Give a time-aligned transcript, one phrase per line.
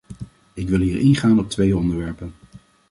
[0.53, 2.33] Ik wil hier ingaan op twee onderwerpen.